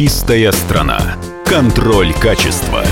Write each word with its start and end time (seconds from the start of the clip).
Чистая 0.00 0.50
страна. 0.52 0.98
Контроль 1.44 2.14
качества. 2.14 2.82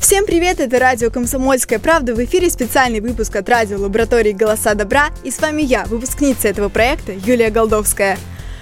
Всем 0.00 0.26
привет, 0.26 0.58
это 0.58 0.80
радио 0.80 1.10
«Комсомольская 1.10 1.78
правда». 1.78 2.16
В 2.16 2.24
эфире 2.24 2.50
специальный 2.50 2.98
выпуск 2.98 3.36
от 3.36 3.48
радио 3.48 3.78
«Лаборатории 3.78 4.32
Голоса 4.32 4.74
Добра». 4.74 5.10
И 5.22 5.30
с 5.30 5.40
вами 5.40 5.62
я, 5.62 5.84
выпускница 5.84 6.48
этого 6.48 6.68
проекта 6.68 7.12
Юлия 7.12 7.48
Голдовская. 7.48 8.18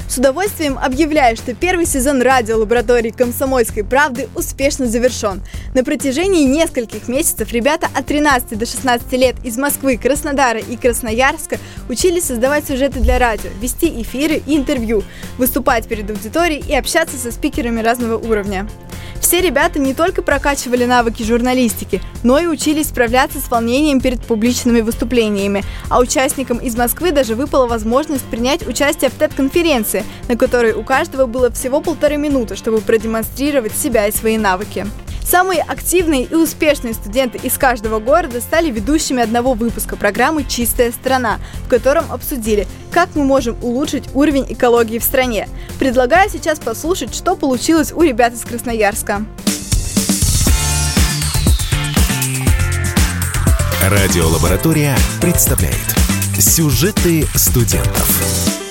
С 0.09 0.17
удовольствием 0.17 0.79
объявляю, 0.79 1.37
что 1.37 1.55
первый 1.55 1.85
сезон 1.85 2.23
радиолаборатории 2.23 3.11
«Комсомольской 3.11 3.85
правды» 3.85 4.31
успешно 4.35 4.87
завершен. 4.87 5.43
На 5.75 5.85
протяжении 5.85 6.45
нескольких 6.45 7.09
месяцев 7.09 7.53
ребята 7.53 7.89
от 7.95 8.07
13 8.07 8.59
до 8.59 8.65
16 8.65 9.13
лет 9.13 9.37
из 9.45 9.59
Москвы, 9.59 9.99
Краснодара 9.99 10.61
и 10.61 10.77
Красноярска 10.79 11.59
учились 11.91 12.25
создавать 12.25 12.67
сюжеты 12.67 13.01
для 13.01 13.19
радио, 13.19 13.51
вести 13.61 14.01
эфиры 14.01 14.43
и 14.47 14.57
интервью, 14.57 15.03
выступать 15.37 15.87
перед 15.87 16.09
аудиторией 16.09 16.65
и 16.67 16.75
общаться 16.75 17.19
со 17.19 17.31
спикерами 17.31 17.83
разного 17.83 18.17
уровня. 18.17 18.67
Все 19.21 19.41
ребята 19.41 19.79
не 19.79 19.95
только 19.95 20.23
прокачивали 20.23 20.85
навыки 20.85 21.23
журналистики, 21.23 22.01
но 22.23 22.39
и 22.39 22.47
учились 22.47 22.89
справляться 22.89 23.41
с 23.41 23.51
волнением 23.51 24.01
перед 24.01 24.21
публичными 24.23 24.81
выступлениями, 24.81 25.65
а 25.91 26.01
участникам 26.01 26.59
из 26.59 26.77
Москвы 26.77 27.13
даже 27.13 27.35
выпала 27.35 27.67
возможность 27.67 28.25
принять 28.25 28.67
участие 28.67 29.11
в 29.11 29.19
TED-конференции, 29.19 29.98
на 30.29 30.37
которой 30.37 30.73
у 30.73 30.83
каждого 30.83 31.27
было 31.27 31.51
всего 31.51 31.81
полторы 31.81 32.17
минуты, 32.17 32.57
чтобы 32.57 32.81
продемонстрировать 32.81 33.73
себя 33.73 34.07
и 34.07 34.13
свои 34.13 34.39
навыки. 34.39 34.87
Самые 35.23 35.61
активные 35.61 36.25
и 36.25 36.35
успешные 36.35 36.95
студенты 36.95 37.39
из 37.43 37.59
каждого 37.59 38.01
города 38.01 38.41
стали 38.41 38.71
ведущими 38.71 39.23
одного 39.23 39.53
выпуска 39.53 39.95
программы 39.95 40.45
«Чистая 40.45 40.91
страна», 40.91 41.39
в 41.67 41.69
котором 41.69 42.11
обсудили, 42.11 42.67
как 42.91 43.11
мы 43.15 43.25
можем 43.25 43.57
улучшить 43.61 44.05
уровень 44.15 44.47
экологии 44.49 44.99
в 44.99 45.05
стране. 45.05 45.47
Предлагаю 45.79 46.31
сейчас 46.31 46.59
послушать, 46.59 47.15
что 47.15 47.37
получилось 47.37 47.93
у 47.93 48.01
ребят 48.01 48.33
из 48.33 48.41
Красноярска. 48.41 49.27
Радиолаборатория 53.83 54.97
представляет 55.21 55.77
Сюжеты 56.39 57.27
студентов. 57.35 58.68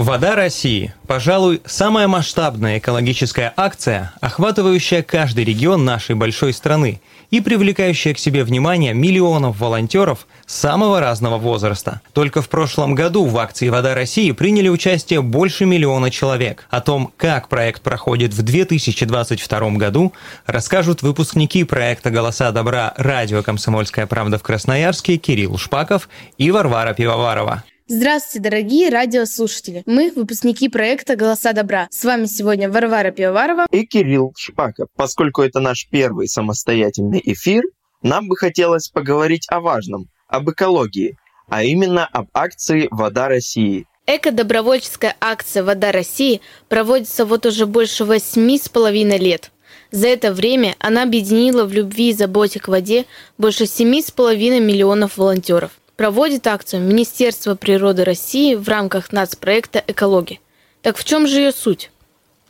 Вода 0.00 0.34
России. 0.34 0.94
Пожалуй, 1.06 1.60
самая 1.66 2.08
масштабная 2.08 2.78
экологическая 2.78 3.52
акция, 3.54 4.14
охватывающая 4.22 5.02
каждый 5.02 5.44
регион 5.44 5.84
нашей 5.84 6.14
большой 6.14 6.54
страны 6.54 7.02
и 7.30 7.42
привлекающая 7.42 8.14
к 8.14 8.18
себе 8.18 8.42
внимание 8.44 8.94
миллионов 8.94 9.60
волонтеров 9.60 10.26
самого 10.46 11.00
разного 11.00 11.36
возраста. 11.36 12.00
Только 12.14 12.40
в 12.40 12.48
прошлом 12.48 12.94
году 12.94 13.26
в 13.26 13.36
акции 13.36 13.68
«Вода 13.68 13.94
России» 13.94 14.32
приняли 14.32 14.70
участие 14.70 15.20
больше 15.20 15.66
миллиона 15.66 16.10
человек. 16.10 16.66
О 16.70 16.80
том, 16.80 17.12
как 17.18 17.50
проект 17.50 17.82
проходит 17.82 18.32
в 18.32 18.40
2022 18.40 19.70
году, 19.72 20.14
расскажут 20.46 21.02
выпускники 21.02 21.62
проекта 21.64 22.08
«Голоса 22.08 22.52
добра» 22.52 22.94
радио 22.96 23.42
«Комсомольская 23.42 24.06
правда» 24.06 24.38
в 24.38 24.42
Красноярске 24.42 25.18
Кирилл 25.18 25.58
Шпаков 25.58 26.08
и 26.38 26.50
Варвара 26.50 26.94
Пивоварова. 26.94 27.64
Здравствуйте, 27.92 28.48
дорогие 28.48 28.88
радиослушатели. 28.88 29.82
Мы 29.84 30.12
выпускники 30.14 30.68
проекта 30.68 31.16
«Голоса 31.16 31.52
добра». 31.52 31.88
С 31.90 32.04
вами 32.04 32.26
сегодня 32.26 32.70
Варвара 32.70 33.10
Пивоварова 33.10 33.66
и 33.72 33.84
Кирилл 33.84 34.32
Шпаков. 34.38 34.86
Поскольку 34.96 35.42
это 35.42 35.58
наш 35.58 35.88
первый 35.90 36.28
самостоятельный 36.28 37.20
эфир, 37.24 37.64
нам 38.00 38.28
бы 38.28 38.36
хотелось 38.36 38.90
поговорить 38.90 39.48
о 39.50 39.58
важном, 39.58 40.06
об 40.28 40.48
экологии, 40.48 41.16
а 41.48 41.64
именно 41.64 42.06
об 42.06 42.28
акции 42.32 42.86
«Вода 42.92 43.26
России». 43.26 43.86
Эко-добровольческая 44.06 45.16
акция 45.20 45.64
«Вода 45.64 45.90
России» 45.90 46.42
проводится 46.68 47.26
вот 47.26 47.44
уже 47.44 47.66
больше 47.66 48.04
восьми 48.04 48.56
с 48.56 48.68
половиной 48.68 49.18
лет. 49.18 49.50
За 49.90 50.06
это 50.06 50.32
время 50.32 50.76
она 50.78 51.02
объединила 51.02 51.64
в 51.64 51.72
любви 51.72 52.10
и 52.10 52.14
заботе 52.14 52.60
к 52.60 52.68
воде 52.68 53.06
больше 53.36 53.66
семи 53.66 54.00
с 54.00 54.12
половиной 54.12 54.60
миллионов 54.60 55.16
волонтеров 55.18 55.72
проводит 56.00 56.46
акцию 56.46 56.80
Министерство 56.80 57.54
природы 57.54 58.04
России 58.04 58.54
в 58.54 58.66
рамках 58.66 59.12
нацпроекта 59.12 59.84
«Экология». 59.86 60.38
Так 60.80 60.96
в 60.96 61.04
чем 61.04 61.26
же 61.26 61.40
ее 61.40 61.52
суть? 61.52 61.90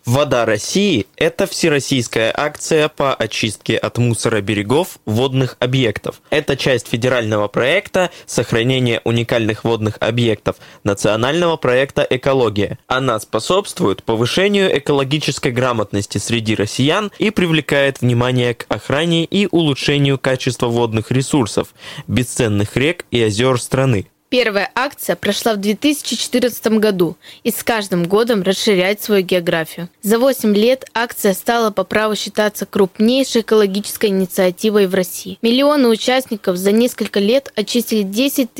Вода 0.06 0.46
России– 0.46 1.06
это 1.16 1.46
всероссийская 1.46 2.32
акция 2.34 2.88
по 2.88 3.14
очистке 3.14 3.76
от 3.76 3.98
мусора 3.98 4.40
берегов 4.40 4.98
водных 5.04 5.56
объектов. 5.60 6.22
Это 6.30 6.56
часть 6.56 6.88
федерального 6.88 7.48
проекта 7.48 8.10
сохранения 8.24 9.02
уникальных 9.04 9.62
водных 9.64 9.98
объектов 10.00 10.56
национального 10.84 11.56
проекта 11.58 12.06
«Экология». 12.08 12.78
Она 12.86 13.20
способствует 13.20 14.02
повышению 14.02 14.76
экологической 14.76 15.52
грамотности 15.52 16.16
среди 16.16 16.54
россиян 16.54 17.12
и 17.18 17.30
привлекает 17.30 18.00
внимание 18.00 18.54
к 18.54 18.64
охране 18.68 19.26
и 19.26 19.48
улучшению 19.50 20.18
качества 20.18 20.68
водных 20.68 21.10
ресурсов, 21.10 21.74
бесценных 22.06 22.74
рек 22.76 23.04
и 23.10 23.22
озер 23.22 23.60
страны. 23.60 24.06
Первая 24.30 24.70
акция 24.76 25.16
прошла 25.16 25.54
в 25.54 25.56
2014 25.56 26.78
году 26.78 27.16
и 27.42 27.50
с 27.50 27.64
каждым 27.64 28.04
годом 28.04 28.44
расширяет 28.44 29.02
свою 29.02 29.24
географию. 29.24 29.88
За 30.02 30.20
8 30.20 30.54
лет 30.54 30.86
акция 30.94 31.34
стала 31.34 31.72
по 31.72 31.82
праву 31.82 32.14
считаться 32.14 32.64
крупнейшей 32.64 33.40
экологической 33.40 34.06
инициативой 34.06 34.86
в 34.86 34.94
России. 34.94 35.36
Миллионы 35.42 35.88
участников 35.88 36.58
за 36.58 36.70
несколько 36.70 37.18
лет 37.18 37.52
очистили 37.56 38.02
10 38.02 38.52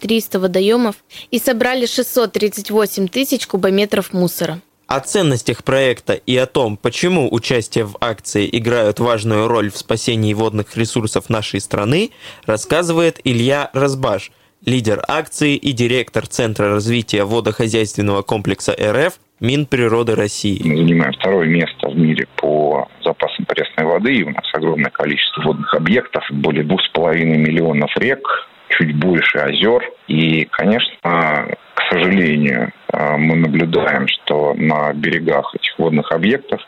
300 0.00 0.40
водоемов 0.40 0.96
и 1.30 1.38
собрали 1.38 1.84
638 1.84 3.08
тысяч 3.08 3.46
кубометров 3.46 4.14
мусора. 4.14 4.62
О 4.86 5.00
ценностях 5.00 5.62
проекта 5.62 6.14
и 6.14 6.34
о 6.38 6.46
том, 6.46 6.78
почему 6.78 7.28
участие 7.30 7.84
в 7.84 7.98
акции 8.00 8.48
играют 8.50 8.98
важную 8.98 9.46
роль 9.46 9.70
в 9.70 9.76
спасении 9.76 10.32
водных 10.32 10.74
ресурсов 10.78 11.28
нашей 11.28 11.60
страны, 11.60 12.12
рассказывает 12.46 13.20
Илья 13.22 13.68
Разбаш, 13.74 14.32
лидер 14.64 15.02
акции 15.08 15.56
и 15.56 15.72
директор 15.72 16.26
Центра 16.26 16.68
развития 16.68 17.24
водохозяйственного 17.24 18.22
комплекса 18.22 18.72
РФ 18.72 19.14
Минприроды 19.40 20.14
России. 20.14 20.60
Мы 20.64 20.76
занимаем 20.76 21.12
второе 21.12 21.46
место 21.46 21.88
в 21.88 21.96
мире 21.96 22.26
по 22.36 22.88
запасам 23.04 23.44
пресной 23.46 23.86
воды, 23.86 24.14
и 24.14 24.24
у 24.24 24.30
нас 24.30 24.44
огромное 24.52 24.90
количество 24.90 25.42
водных 25.42 25.72
объектов, 25.74 26.24
более 26.30 26.64
двух 26.64 26.82
с 26.82 26.88
половиной 26.88 27.38
миллионов 27.38 27.90
рек, 27.96 28.26
чуть 28.70 28.94
больше 28.96 29.38
озер. 29.38 29.82
И, 30.08 30.44
конечно, 30.46 31.48
к 31.74 31.82
сожалению, 31.90 32.72
мы 32.92 33.36
наблюдаем, 33.36 34.08
что 34.08 34.54
на 34.54 34.92
берегах 34.92 35.54
этих 35.54 35.78
водных 35.78 36.10
объектов 36.10 36.60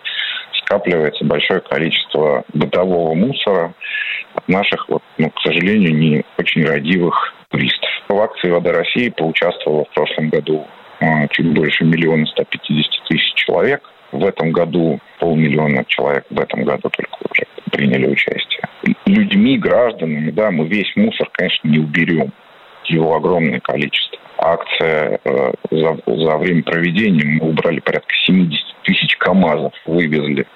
скапливается 0.62 1.24
большое 1.24 1.60
количество 1.60 2.44
бытового 2.54 3.14
мусора 3.14 3.74
от 4.34 4.46
наших, 4.48 4.88
вот, 4.88 5.02
ну, 5.18 5.28
к 5.30 5.40
сожалению, 5.40 5.94
не 5.96 6.24
очень 6.38 6.64
родивых 6.64 7.34
туристов. 7.50 7.90
В 8.08 8.18
акции 8.18 8.50
«Вода 8.50 8.72
России» 8.72 9.08
поучаствовало 9.10 9.84
в 9.84 9.94
прошлом 9.94 10.30
году 10.30 10.66
а, 11.00 11.28
чуть 11.28 11.52
больше 11.52 11.84
миллиона 11.84 12.26
150 12.26 13.08
тысяч 13.08 13.34
человек. 13.34 13.82
В 14.12 14.24
этом 14.24 14.50
году 14.50 14.98
полмиллиона 15.20 15.84
человек 15.86 16.24
в 16.30 16.40
этом 16.40 16.64
году 16.64 16.90
только 16.90 17.16
уже 17.30 17.44
приняли 17.70 18.08
участие. 18.08 18.62
Людьми, 19.06 19.56
гражданами, 19.58 20.30
да, 20.30 20.50
мы 20.50 20.66
весь 20.66 20.90
мусор, 20.96 21.28
конечно, 21.32 21.68
не 21.68 21.78
уберем. 21.78 22.32
Его 22.86 23.14
огромное 23.14 23.60
количество. 23.60 24.18
Акция 24.38 25.20
э, 25.22 25.52
за, 25.70 25.98
за 26.06 26.36
время 26.38 26.62
проведения 26.62 27.24
мы 27.24 27.50
убрали 27.50 27.78
порядка 27.78 28.12
70 28.26 28.58
тысяч 28.82 29.16
КАМАЗов, 29.18 29.72
вывезли 29.86 30.46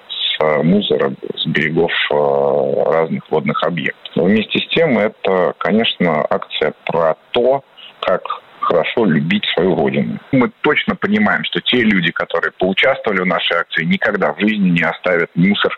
мусора 0.63 1.13
с 1.37 1.47
берегов 1.47 1.93
э, 2.11 2.91
разных 2.91 3.31
водных 3.31 3.63
объектов. 3.63 4.17
Но 4.17 4.25
вместе 4.25 4.59
с 4.59 4.69
тем 4.69 4.99
это, 4.99 5.55
конечно, 5.59 6.25
акция 6.29 6.75
про 6.87 7.17
то, 7.33 7.65
как 8.01 8.23
хорошо 8.61 9.05
любить 9.05 9.45
свою 9.55 9.77
родину. 9.77 10.19
Мы 10.33 10.51
точно 10.63 10.97
понимаем, 10.97 11.45
что 11.45 11.61
те 11.61 11.79
люди, 11.79 12.11
которые 12.13 12.53
поучаствовали 12.53 13.21
в 13.21 13.27
нашей 13.27 13.59
акции, 13.59 13.85
никогда 13.85 14.33
в 14.33 14.41
жизни 14.41 14.71
не 14.71 14.83
оставят 14.83 15.31
мусор 15.35 15.77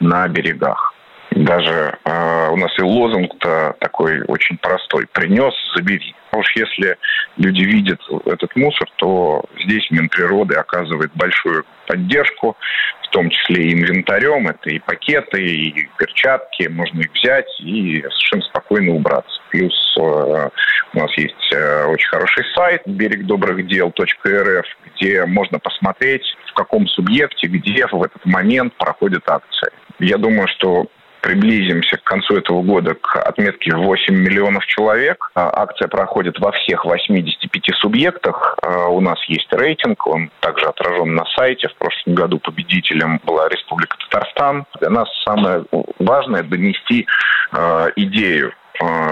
на 0.00 0.28
берегах. 0.28 0.94
Даже 1.30 1.98
э, 2.04 2.48
у 2.50 2.56
нас 2.56 2.72
и 2.78 2.82
лозунг-то 2.82 3.76
такой 3.80 4.22
очень 4.28 4.56
простой. 4.58 5.06
Принес, 5.12 5.54
забери. 5.74 6.14
А 6.30 6.38
уж 6.38 6.46
если 6.56 6.96
люди 7.36 7.62
видят 7.64 8.00
этот 8.26 8.54
мусор, 8.56 8.88
то 8.96 9.44
здесь 9.64 9.90
Минприроды 9.90 10.54
оказывает 10.56 11.10
большую 11.14 11.64
поддержку, 11.86 12.56
в 13.02 13.08
том 13.10 13.30
числе 13.30 13.64
и 13.64 13.74
инвентарем. 13.74 14.48
Это 14.48 14.70
и 14.70 14.78
пакеты, 14.78 15.42
и 15.42 15.88
перчатки. 15.98 16.68
Можно 16.68 17.00
их 17.00 17.12
взять 17.12 17.48
и 17.60 18.00
совершенно 18.02 18.42
спокойно 18.42 18.94
убраться. 18.94 19.40
Плюс 19.50 19.96
э, 19.98 20.48
у 20.94 20.98
нас 20.98 21.12
есть 21.18 21.52
э, 21.52 21.84
очень 21.84 22.08
хороший 22.08 22.44
сайт 22.54 22.82
берегдобрыхдел.рф, 22.86 24.66
где 24.94 25.26
можно 25.26 25.58
посмотреть, 25.58 26.24
в 26.46 26.54
каком 26.54 26.86
субъекте, 26.88 27.48
где 27.48 27.86
в 27.86 28.02
этот 28.02 28.24
момент 28.24 28.74
проходит 28.76 29.22
акция. 29.28 29.70
Я 29.98 30.16
думаю, 30.16 30.48
что 30.48 30.86
приблизимся 31.20 31.96
к 31.96 32.04
концу 32.04 32.36
этого 32.36 32.62
года 32.62 32.94
к 32.94 33.16
отметке 33.16 33.74
8 33.74 34.14
миллионов 34.14 34.64
человек. 34.66 35.30
А, 35.34 35.62
акция 35.62 35.88
проходит 35.88 36.38
во 36.38 36.52
всех 36.52 36.84
85 36.84 37.74
субъектах. 37.76 38.56
А, 38.62 38.88
у 38.88 39.00
нас 39.00 39.22
есть 39.28 39.52
рейтинг, 39.52 40.06
он 40.06 40.30
также 40.40 40.66
отражен 40.66 41.14
на 41.14 41.24
сайте. 41.36 41.68
В 41.68 41.74
прошлом 41.74 42.14
году 42.14 42.38
победителем 42.38 43.20
была 43.24 43.48
Республика 43.48 43.96
Татарстан. 43.98 44.64
Для 44.80 44.90
нас 44.90 45.08
самое 45.24 45.64
важное 45.98 46.42
донести 46.42 47.06
а, 47.52 47.88
идею 47.96 48.52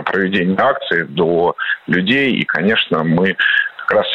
проведения 0.04 0.56
акции 0.58 1.02
до 1.02 1.56
людей. 1.88 2.34
И, 2.34 2.44
конечно, 2.44 3.02
мы 3.02 3.36
как 3.78 3.98
раз, 3.98 4.06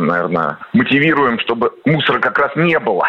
наверное, 0.00 0.56
мотивируем, 0.72 1.38
чтобы 1.40 1.70
мусора 1.84 2.18
как 2.18 2.38
раз 2.38 2.56
не 2.56 2.78
было 2.78 3.06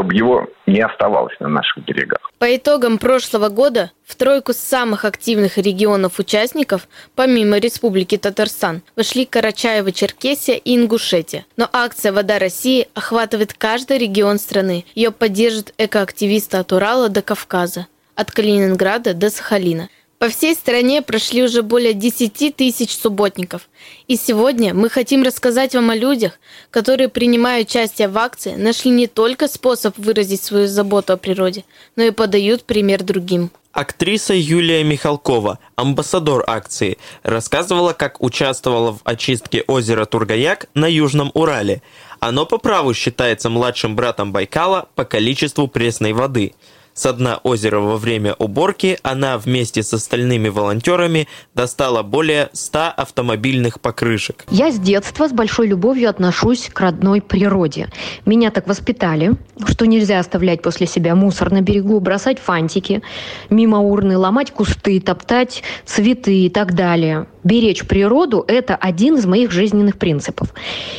чтобы 0.00 0.14
его 0.14 0.48
не 0.66 0.80
оставалось 0.80 1.38
на 1.40 1.48
наших 1.48 1.84
берегах. 1.84 2.30
По 2.38 2.56
итогам 2.56 2.96
прошлого 2.96 3.50
года 3.50 3.90
в 4.06 4.16
тройку 4.16 4.54
самых 4.54 5.04
активных 5.04 5.58
регионов-участников, 5.58 6.88
помимо 7.14 7.58
Республики 7.58 8.16
Татарстан, 8.16 8.80
вошли 8.96 9.28
Карачаево-Черкесия 9.30 10.56
и 10.56 10.76
Ингушетия. 10.76 11.44
Но 11.58 11.68
акция 11.70 12.12
«Вода 12.12 12.38
России» 12.38 12.88
охватывает 12.94 13.52
каждый 13.52 13.98
регион 13.98 14.38
страны. 14.38 14.86
Ее 14.94 15.10
поддержат 15.10 15.74
экоактивисты 15.76 16.56
от 16.56 16.72
Урала 16.72 17.10
до 17.10 17.20
Кавказа, 17.20 17.86
от 18.14 18.30
Калининграда 18.32 19.12
до 19.12 19.28
Сахалина– 19.28 19.90
по 20.20 20.28
всей 20.28 20.54
стране 20.54 21.00
прошли 21.00 21.42
уже 21.42 21.62
более 21.62 21.94
10 21.94 22.54
тысяч 22.54 22.94
субботников. 22.94 23.70
И 24.06 24.16
сегодня 24.16 24.74
мы 24.74 24.90
хотим 24.90 25.22
рассказать 25.22 25.74
вам 25.74 25.88
о 25.88 25.96
людях, 25.96 26.38
которые, 26.70 27.08
принимая 27.08 27.62
участие 27.62 28.08
в 28.08 28.18
акции, 28.18 28.54
нашли 28.54 28.90
не 28.90 29.06
только 29.06 29.48
способ 29.48 29.96
выразить 29.96 30.42
свою 30.42 30.66
заботу 30.66 31.14
о 31.14 31.16
природе, 31.16 31.64
но 31.96 32.02
и 32.02 32.10
подают 32.10 32.64
пример 32.64 33.02
другим. 33.02 33.50
Актриса 33.72 34.34
Юлия 34.34 34.84
Михалкова, 34.84 35.58
амбассадор 35.76 36.44
акции, 36.46 36.98
рассказывала, 37.22 37.94
как 37.94 38.22
участвовала 38.22 38.92
в 38.92 39.00
очистке 39.04 39.64
озера 39.66 40.04
Тургаяк 40.04 40.66
на 40.74 40.86
Южном 40.86 41.30
Урале. 41.32 41.80
Оно 42.18 42.44
по 42.44 42.58
праву 42.58 42.92
считается 42.92 43.48
младшим 43.48 43.96
братом 43.96 44.32
Байкала 44.32 44.90
по 44.96 45.06
количеству 45.06 45.66
пресной 45.66 46.12
воды– 46.12 46.52
с 46.94 47.12
дна 47.12 47.40
озера 47.42 47.80
во 47.80 47.96
время 47.96 48.34
уборки 48.34 48.98
она 49.02 49.38
вместе 49.38 49.82
с 49.82 49.92
остальными 49.92 50.48
волонтерами 50.48 51.28
достала 51.54 52.02
более 52.02 52.50
100 52.52 52.78
автомобильных 52.96 53.80
покрышек. 53.80 54.44
Я 54.50 54.70
с 54.70 54.78
детства 54.78 55.28
с 55.28 55.32
большой 55.32 55.68
любовью 55.68 56.10
отношусь 56.10 56.68
к 56.72 56.80
родной 56.80 57.20
природе. 57.20 57.88
Меня 58.26 58.50
так 58.50 58.66
воспитали, 58.66 59.32
что 59.68 59.86
нельзя 59.86 60.18
оставлять 60.18 60.62
после 60.62 60.86
себя 60.86 61.14
мусор 61.14 61.50
на 61.52 61.60
берегу, 61.60 62.00
бросать 62.00 62.38
фантики, 62.38 63.02
мимо 63.48 63.78
урны 63.78 64.18
ломать 64.18 64.50
кусты, 64.50 65.00
топтать 65.00 65.62
цветы 65.86 66.46
и 66.46 66.50
так 66.50 66.74
далее 66.74 67.26
беречь 67.44 67.86
природу– 67.86 68.44
это 68.48 68.76
один 68.76 69.16
из 69.16 69.26
моих 69.26 69.50
жизненных 69.50 69.96
принципов. 69.96 70.54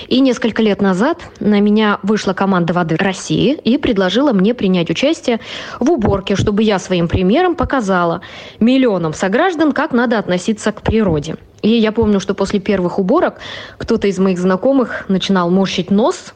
И 0.07 0.19
несколько 0.19 0.61
лет 0.61 0.81
назад 0.81 1.19
на 1.39 1.59
меня 1.59 1.99
вышла 2.03 2.33
команда 2.33 2.73
«Воды 2.73 2.95
России» 2.95 3.53
и 3.53 3.77
предложила 3.77 4.33
мне 4.33 4.53
принять 4.53 4.89
участие 4.89 5.39
в 5.79 5.91
уборке, 5.91 6.35
чтобы 6.35 6.63
я 6.63 6.79
своим 6.79 7.07
примером 7.07 7.55
показала 7.55 8.21
миллионам 8.59 9.13
сограждан, 9.13 9.71
как 9.71 9.91
надо 9.91 10.17
относиться 10.17 10.71
к 10.71 10.81
природе. 10.81 11.35
И 11.61 11.69
я 11.69 11.91
помню, 11.91 12.19
что 12.19 12.33
после 12.33 12.59
первых 12.59 12.97
уборок 12.97 13.39
кто-то 13.77 14.07
из 14.07 14.17
моих 14.17 14.39
знакомых 14.39 15.05
начинал 15.09 15.49
морщить 15.51 15.91
нос 15.91 16.33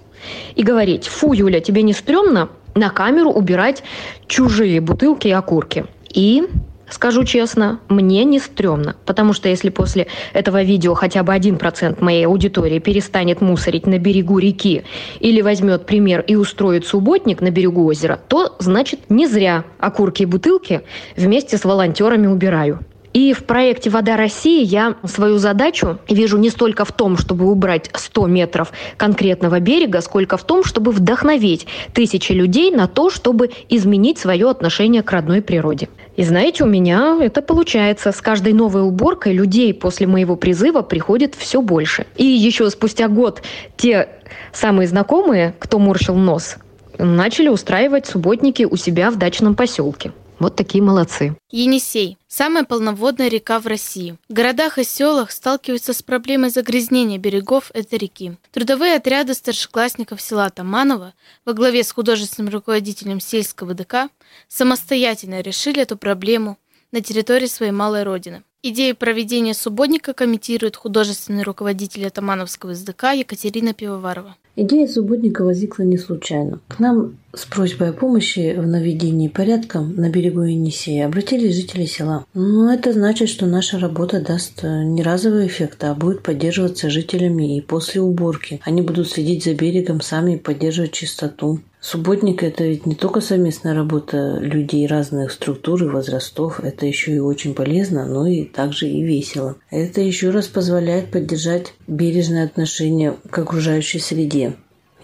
и 0.56 0.63
говорить, 0.63 1.07
фу, 1.07 1.34
Юля, 1.34 1.60
тебе 1.60 1.81
не 1.81 1.94
стрёмно 1.94 2.50
на 2.75 2.90
камеру 2.90 3.31
убирать 3.31 3.84
чужие 4.28 4.81
бутылки 4.81 5.28
и 5.28 5.31
окурки? 5.31 5.86
И 6.12 6.44
Скажу 6.89 7.23
честно, 7.23 7.79
мне 7.89 8.23
не 8.25 8.39
стрёмно, 8.39 8.95
потому 9.05 9.33
что 9.33 9.49
если 9.49 9.69
после 9.69 10.07
этого 10.33 10.61
видео 10.61 10.93
хотя 10.93 11.23
бы 11.23 11.33
один 11.33 11.57
процент 11.57 11.99
моей 11.99 12.25
аудитории 12.27 12.79
перестанет 12.79 13.41
мусорить 13.41 13.87
на 13.87 13.97
берегу 13.97 14.37
реки 14.37 14.83
или 15.19 15.41
возьмет 15.41 15.85
пример 15.85 16.21
и 16.21 16.35
устроит 16.35 16.85
субботник 16.85 17.41
на 17.41 17.49
берегу 17.49 17.85
озера, 17.85 18.19
то 18.27 18.55
значит 18.59 19.09
не 19.09 19.25
зря 19.27 19.65
окурки 19.79 20.23
и 20.23 20.25
бутылки 20.25 20.81
вместе 21.17 21.57
с 21.57 21.65
волонтерами 21.65 22.27
убираю. 22.27 22.79
И 23.15 23.31
в 23.31 23.45
проекте 23.45 23.89
«Вода 23.89 24.17
России» 24.17 24.62
я 24.62 24.95
свою 25.06 25.38
задачу 25.38 26.00
вижу 26.09 26.38
не 26.38 26.50
столько 26.50 26.83
в 26.83 26.91
том, 26.91 27.15
чтобы 27.17 27.50
убрать 27.50 27.89
100 27.94 28.27
метров 28.27 28.73
конкретного 28.97 29.62
берега, 29.62 30.01
сколько 30.01 30.35
в 30.35 30.44
том, 30.44 30.65
чтобы 30.65 30.91
вдохновить 30.91 31.65
тысячи 31.94 32.33
людей 32.33 32.71
на 32.71 32.89
то, 32.89 33.09
чтобы 33.09 33.51
изменить 33.69 34.17
свое 34.17 34.50
отношение 34.50 35.01
к 35.01 35.13
родной 35.13 35.41
природе. 35.41 35.88
И 36.17 36.23
знаете, 36.23 36.65
у 36.65 36.67
меня 36.67 37.17
это 37.21 37.41
получается. 37.41 38.12
С 38.12 38.19
каждой 38.19 38.51
новой 38.51 38.81
уборкой 38.81 39.31
людей 39.31 39.73
после 39.73 40.07
моего 40.07 40.35
призыва 40.35 40.81
приходит 40.81 41.35
все 41.35 41.61
больше. 41.61 42.07
И 42.18 42.25
еще 42.25 42.69
спустя 42.69 43.07
год 43.07 43.41
те 43.77 44.09
самые 44.51 44.89
знакомые, 44.89 45.56
кто 45.59 45.79
морщил 45.79 46.15
нос, 46.15 46.57
начали 46.97 47.47
устраивать 47.47 48.07
субботники 48.07 48.63
у 48.69 48.75
себя 48.75 49.09
в 49.09 49.15
дачном 49.18 49.56
поселке. 49.56 50.11
Вот 50.39 50.55
такие 50.55 50.83
молодцы. 50.83 51.37
Енисей– 51.49 52.17
самая 52.27 52.65
полноводная 52.65 53.29
река 53.29 53.59
в 53.59 53.67
России. 53.67 54.17
В 54.27 54.33
городах 54.33 54.77
и 54.77 54.83
селах 54.83 55.31
сталкиваются 55.31 55.93
с 55.93 56.03
проблемой 56.03 56.49
загрязнения 56.49 57.17
берегов 57.17 57.71
этой 57.73 57.97
реки. 57.97 58.37
Трудовые 58.51 58.95
отряды 58.95 59.33
старшеклассников 59.33 60.21
села 60.21 60.49
Таманова 60.49 61.13
во 61.45 61.53
главе 61.53 61.83
с 61.83 61.91
художественным 61.91 62.51
руководителем 62.51 63.19
сельского 63.19 63.73
ДК 63.73 64.09
самостоятельно 64.47 65.41
решили 65.41 65.81
эту 65.81 65.97
проблему 65.97 66.57
на 66.91 67.01
территории 67.01 67.47
своей 67.47 67.71
малой 67.71 68.03
родины. 68.03 68.43
Идею 68.67 68.95
проведения 68.95 69.53
субботника 69.53 70.13
комментирует 70.13 70.75
художественный 70.75 71.44
руководитель 71.44 72.07
Атамановского 72.07 72.73
СДК 72.73 73.13
Екатерина 73.13 73.75
Пивоварова. 73.75 74.38
Идея 74.56 74.88
субботника 74.88 75.44
возникла 75.44 75.83
не 75.83 76.00
случайно. 76.00 76.59
К 76.67 76.79
нам 76.79 77.15
с 77.31 77.45
просьбой 77.45 77.91
о 77.91 77.94
помощи 77.94 78.56
в 78.57 78.65
наведении 78.65 79.27
порядка 79.27 79.81
на 79.81 80.09
берегу 80.09 80.41
Енисея 80.41 81.06
обратились 81.06 81.56
жители 81.56 81.85
села. 81.85 82.25
Но 82.33 82.73
это 82.73 82.91
значит, 82.91 83.29
что 83.29 83.45
наша 83.45 83.77
работа 83.77 84.19
даст 84.19 84.63
э, 84.63 84.83
не 84.83 85.03
разовый 85.03 85.45
эффект, 85.45 85.83
а 85.83 85.94
будет 85.94 86.23
поддерживаться 86.23 86.89
жителями 86.89 87.57
и 87.57 87.61
после 87.61 88.01
уборки. 88.01 88.61
Они 88.63 88.81
будут 88.81 89.11
следить 89.11 89.44
за 89.44 89.53
берегом, 89.53 90.01
сами 90.01 90.38
поддерживать 90.38 90.94
чистоту. 90.94 91.59
Субботник– 91.85 92.41
это 92.43 92.63
ведь 92.63 92.87
не 92.87 92.95
только 92.95 93.21
совместная 93.21 93.75
работа 93.75 94.39
людей 94.39 94.87
разных 94.87 95.31
структур 95.31 95.83
и 95.83 95.87
возрастов, 95.87 96.59
это 96.59 96.87
еще 96.87 97.13
и 97.13 97.19
очень 97.19 97.53
полезно, 97.53 98.07
но 98.07 98.25
и 98.25 98.43
также 98.43 98.89
и 98.89 99.03
весело. 99.03 99.57
Это 99.69 100.01
еще 100.01 100.31
раз 100.31 100.47
позволяет 100.47 101.11
поддержать 101.11 101.75
бережное 101.85 102.45
отношение 102.45 103.13
к 103.29 103.37
окружающей 103.37 103.99
среде 103.99 104.56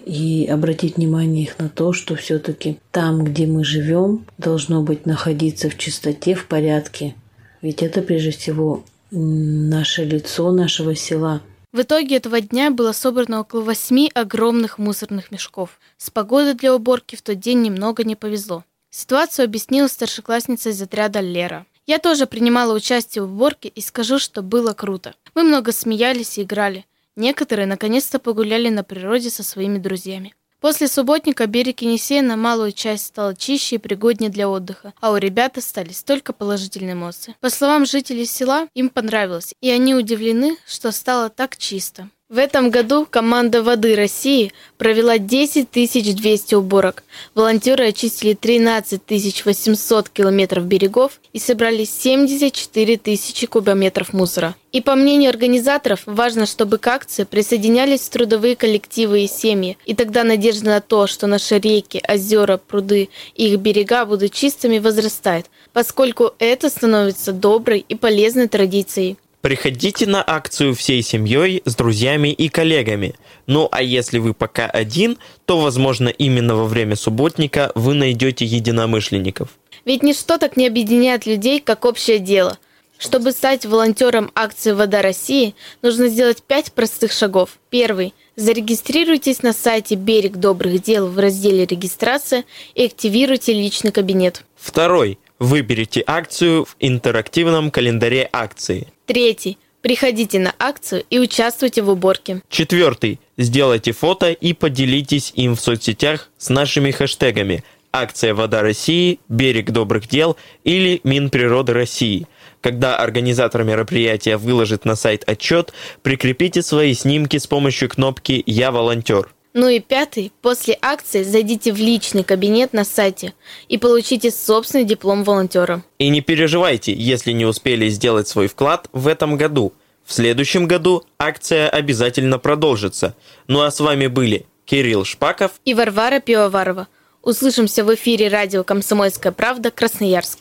и 0.08 0.50
обратить 0.52 0.98
внимание 0.98 1.44
их 1.44 1.60
на 1.60 1.70
то, 1.70 1.94
что 1.94 2.16
все-таки 2.16 2.80
там, 2.90 3.26
где 3.26 3.46
мы 3.46 3.64
живем, 3.64 4.26
должно 4.40 4.82
быть 4.82 5.06
находиться 5.06 5.70
в 5.70 5.78
чистоте, 5.78 6.34
в 6.34 6.48
порядке. 6.48 7.14
Ведь 7.62 7.84
это 7.84 8.02
прежде 8.02 8.32
всего 8.32 8.84
наше 9.12 10.04
лицо 10.04 10.52
нашего 10.52 10.96
села– 10.96 11.44
в 11.72 11.82
итоге 11.82 12.18
этого 12.18 12.42
дня 12.42 12.70
было 12.70 12.92
собрано 12.92 13.40
около 13.40 13.62
восьми 13.62 14.12
огромных 14.14 14.78
мусорных 14.78 15.32
мешков. 15.32 15.80
С 15.98 16.10
погодой 16.10 16.54
для 16.54 16.76
уборки 16.76 17.16
в 17.16 17.22
тот 17.22 17.40
день 17.40 17.62
немного 17.62 18.04
не 18.04 18.16
повезло. 18.16 18.66
Ситуацию 18.90 19.46
объяснила 19.46 19.88
старшеклассница 19.88 20.70
из 20.70 20.82
отряда 20.82 21.22
Лера. 21.22 21.66
Я 21.88 21.98
тоже 21.98 22.26
принимала 22.26 22.74
участие 22.74 23.24
в 23.24 23.34
уборке 23.34 23.70
и 23.70 23.80
скажу, 23.82 24.20
что 24.20 24.42
было 24.42 24.74
круто. 24.74 25.16
Мы 25.34 25.44
много 25.44 25.72
смеялись 25.72 26.38
и 26.38 26.44
играли. 26.44 26.86
Некоторые 27.16 27.68
наконец-то 27.68 28.20
погуляли 28.20 28.70
на 28.70 28.84
природе 28.84 29.30
со 29.30 29.44
своими 29.44 29.78
друзьями. 29.78 30.36
После 30.62 30.88
субботника 30.88 31.48
берег 31.48 31.82
Енисея 31.82 32.22
на 32.22 32.38
малую 32.38 32.72
часть 32.72 33.08
стал 33.08 33.34
чище 33.34 33.76
и 33.76 33.80
пригоднее 33.80 34.30
для 34.30 34.48
отдыха, 34.48 34.94
а 35.02 35.12
у 35.12 35.18
ребят 35.18 35.58
остались 35.58 36.04
только 36.04 36.34
положительные 36.34 36.94
эмоции. 36.94 37.36
По 37.40 37.50
словам 37.50 37.88
жителей 37.88 38.26
села, 38.26 38.68
им 38.76 38.90
понравилось, 38.90 39.56
и 39.60 39.72
они 39.72 39.96
удивлены, 39.96 40.58
что 40.68 40.92
стало 40.92 41.30
так 41.30 41.58
чисто. 41.58 42.10
В 42.32 42.38
этом 42.38 42.70
году 42.70 43.06
команда 43.10 43.62
«Воды 43.62 43.94
России» 43.94 44.54
провела 44.78 45.18
10 45.18 45.70
200 45.70 46.56
уборок. 46.56 47.04
Волонтеры 47.36 47.90
очистили 47.90 48.36
13 48.36 49.02
800 49.44 50.08
километров 50.08 50.64
берегов 50.64 51.20
и 51.34 51.40
собрали 51.40 51.84
74 51.84 52.98
тысячи 53.00 53.48
кубометров 53.48 54.14
мусора. 54.14 54.56
И 54.72 54.80
по 54.80 54.96
мнению 54.96 55.32
организаторов, 55.32 56.04
важно, 56.06 56.46
чтобы 56.46 56.78
к 56.78 56.88
акции 56.88 57.26
присоединялись 57.26 58.08
трудовые 58.08 58.56
коллективы 58.56 59.26
и 59.26 59.28
семьи. 59.28 59.78
И 59.86 59.94
тогда 59.94 60.24
надежда 60.24 60.68
на 60.68 60.80
то, 60.80 61.08
что 61.08 61.28
наши 61.28 61.60
реки, 61.60 62.02
озера, 62.08 62.56
пруды 62.56 63.10
и 63.36 63.50
их 63.50 63.60
берега 63.60 64.06
будут 64.06 64.32
чистыми, 64.32 64.80
возрастает, 64.80 65.48
поскольку 65.74 66.32
это 66.40 66.70
становится 66.70 67.34
доброй 67.34 67.84
и 67.90 67.96
полезной 67.96 68.48
традицией. 68.48 69.18
Приходите 69.42 70.06
на 70.06 70.24
акцию 70.26 70.76
всей 70.76 71.02
семьей, 71.02 71.64
с 71.66 71.76
друзьями 71.76 72.30
и 72.30 72.48
коллегами. 72.48 73.16
Ну 73.48 73.68
а 73.72 73.82
если 73.82 74.20
вы 74.20 74.34
пока 74.36 74.68
один, 74.68 75.18
то, 75.46 75.60
возможно, 75.60 76.10
именно 76.10 76.56
во 76.56 76.66
время 76.66 76.96
субботника 76.96 77.72
вы 77.74 77.96
найдете 77.96 78.46
единомышленников. 78.46 79.50
Ведь 79.84 80.04
ничто 80.04 80.38
так 80.38 80.58
не 80.58 80.68
объединяет 80.68 81.26
людей, 81.26 81.60
как 81.60 81.86
общее 81.86 82.20
дело. 82.20 82.60
Чтобы 83.00 83.32
стать 83.32 83.66
волонтером 83.66 84.30
акции 84.36 84.74
«Вода 84.74 85.02
России», 85.02 85.56
нужно 85.82 86.08
сделать 86.08 86.44
пять 86.44 86.72
простых 86.72 87.12
шагов. 87.12 87.58
Первый. 87.72 88.14
Зарегистрируйтесь 88.36 89.42
на 89.42 89.54
сайте 89.54 89.96
«Берег 89.96 90.34
добрых 90.34 90.84
дел» 90.84 91.08
в 91.08 91.18
разделе 91.18 91.66
«Регистрация» 91.66 92.46
и 92.76 92.86
активируйте 92.86 93.54
личный 93.54 93.92
кабинет. 93.92 94.46
Второй. 94.56 95.18
Выберите 95.40 96.04
акцию 96.06 96.66
в 96.66 96.76
интерактивном 96.80 97.72
календаре 97.72 98.30
акции. 98.32 98.88
Третий. 99.12 99.58
Приходите 99.82 100.40
на 100.40 100.56
акцию 100.58 101.04
и 101.10 101.20
участвуйте 101.20 101.82
в 101.82 101.90
уборке. 101.90 102.42
Четвертый. 102.48 103.20
Сделайте 103.38 103.92
фото 103.92 104.32
и 104.32 104.54
поделитесь 104.54 105.34
им 105.36 105.58
в 105.58 105.60
соцсетях 105.60 106.30
с 106.38 106.48
нашими 106.48 106.92
хэштегами 106.92 107.66
«Акция 107.92 108.34
Вода 108.34 108.62
России», 108.62 109.20
«Берег 109.28 109.72
добрых 109.72 110.08
дел» 110.08 110.38
или 110.64 111.02
«Минприроды 111.04 111.74
России». 111.74 112.26
Когда 112.62 112.96
организатор 112.96 113.66
мероприятия 113.66 114.38
выложит 114.38 114.86
на 114.86 114.96
сайт 114.96 115.26
отчет, 115.28 115.74
прикрепите 116.04 116.62
свои 116.62 116.94
снимки 116.94 117.38
с 117.38 117.48
помощью 117.48 117.90
кнопки 117.90 118.42
«Я 118.46 118.72
волонтер». 118.72 119.28
Ну 119.54 119.68
и 119.68 119.80
пятый. 119.80 120.32
После 120.42 120.78
акции 120.82 121.24
зайдите 121.24 121.74
в 121.74 121.78
личный 121.78 122.24
кабинет 122.24 122.72
на 122.72 122.86
сайте 122.86 123.34
и 123.68 123.78
получите 123.78 124.32
собственный 124.32 124.86
диплом 124.86 125.24
волонтера. 125.24 125.84
И 126.00 126.08
не 126.10 126.22
переживайте, 126.22 126.94
если 126.94 127.34
не 127.34 127.46
успели 127.46 127.90
сделать 127.90 128.30
свой 128.30 128.48
вклад 128.48 128.88
в 128.94 129.08
этом 129.08 129.36
году. 129.36 129.74
В 130.06 130.14
следующем 130.14 130.68
году 130.68 131.04
акция 131.20 131.70
обязательно 131.70 132.40
продолжится. 132.40 133.16
Ну 133.48 133.62
а 133.62 133.72
с 133.72 133.80
вами 133.80 134.08
были 134.08 134.46
Кирилл 134.66 135.04
Шпаков 135.04 135.52
и 135.66 135.74
Варвара 135.74 136.20
Пивоварова. 136.20 136.88
Услышимся 137.22 137.84
в 137.84 137.94
эфире 137.94 138.30
радио 138.30 138.64
«Комсомольская 138.64 139.32
правда» 139.32 139.70
Красноярск. 139.70 140.40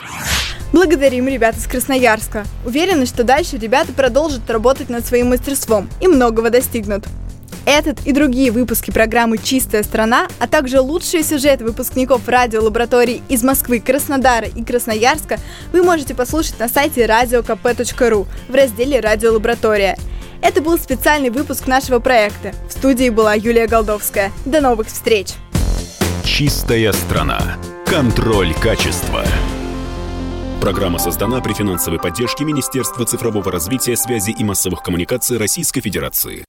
Благодарим 0.73 1.29
ребят 1.29 1.57
из 1.57 1.67
Красноярска. 1.67 2.45
Уверены, 2.65 3.05
что 3.07 3.25
дальше 3.25 3.59
ребята 3.59 3.93
продолжат 3.93 4.49
работать 4.49 4.89
над 4.89 5.05
своим 5.05 5.31
мастерством 5.31 5.91
и 6.01 6.07
многого 6.07 6.49
достигнут. 6.49 7.05
Этот 7.67 8.07
и 8.07 8.13
другие 8.13 8.51
выпуски 8.51 8.91
программы 8.91 9.39
«Чистая 9.39 9.83
страна», 9.83 10.29
а 10.39 10.47
также 10.47 10.81
лучшие 10.81 11.23
сюжеты 11.23 11.65
выпускников 11.65 12.27
радиолабораторий 12.29 13.23
из 13.29 13.43
Москвы, 13.43 13.81
Краснодара 13.81 14.47
и 14.47 14.65
Красноярска 14.65 15.39
вы 15.73 15.83
можете 15.83 16.15
послушать 16.15 16.59
на 16.59 16.69
сайте 16.69 17.05
radiokp.ru 17.05 18.27
в 18.49 18.55
разделе 18.55 19.01
«Радиолаборатория». 19.01 19.97
Это 20.43 20.63
был 20.63 20.79
специальный 20.79 21.31
выпуск 21.31 21.67
нашего 21.67 21.99
проекта. 21.99 22.53
В 22.69 22.73
студии 22.73 23.11
была 23.11 23.35
Юлия 23.35 23.67
Голдовская. 23.67 24.33
До 24.47 24.61
новых 24.61 24.87
встреч! 24.89 25.35
Чистая 26.25 26.93
страна. 26.93 27.59
Контроль 27.85 28.55
качества. 28.55 29.25
Программа 30.61 30.99
создана 30.99 31.41
при 31.41 31.55
финансовой 31.55 31.99
поддержке 31.99 32.45
Министерства 32.45 33.05
цифрового 33.05 33.51
развития, 33.51 33.97
связи 33.97 34.31
и 34.31 34.45
массовых 34.45 34.83
коммуникаций 34.83 35.39
Российской 35.39 35.81
Федерации. 35.81 36.39